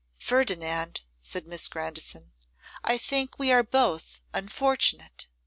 [0.17, 2.31] 'Ferdinand,' said Miss Grandison,
[2.83, 5.27] 'I think we are both unfortunate.